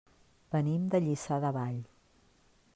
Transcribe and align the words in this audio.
Venim 0.55 0.87
de 0.95 1.01
Lliçà 1.05 1.39
de 1.45 1.55
Vall. 1.61 1.79